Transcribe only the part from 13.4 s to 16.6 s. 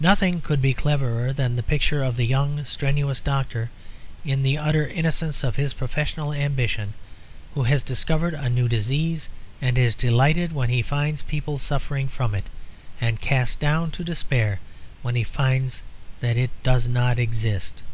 down to despair when he finds that it